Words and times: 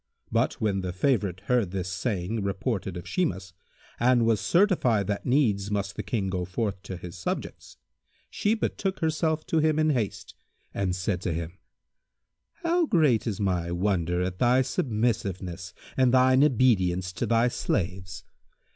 But, 0.31 0.53
when 0.53 0.81
the 0.81 0.91
favourite 0.93 1.41
heard 1.41 1.69
this 1.69 1.87
saying 1.87 2.43
reported 2.43 2.97
of 2.97 3.07
Shimas 3.07 3.53
and 3.99 4.25
was 4.25 4.41
certified 4.41 5.05
that 5.05 5.27
needs 5.27 5.69
must 5.69 5.95
the 5.95 6.01
King 6.01 6.27
go 6.27 6.43
forth 6.43 6.81
to 6.81 6.97
his 6.97 7.15
subjects, 7.15 7.77
she 8.31 8.55
betook 8.55 9.01
herself 9.01 9.45
to 9.45 9.59
him 9.59 9.77
in 9.77 9.91
haste 9.91 10.33
and 10.73 10.95
said 10.95 11.21
to 11.21 11.33
him, 11.33 11.59
"How 12.63 12.87
great 12.87 13.27
is 13.27 13.39
my 13.39 13.71
wonder 13.71 14.23
at 14.23 14.39
thy 14.39 14.63
submissiveness 14.63 15.71
and 15.95 16.11
thine 16.11 16.43
obedience 16.43 17.13
to 17.13 17.27
thy 17.27 17.49
slaves! 17.49 18.23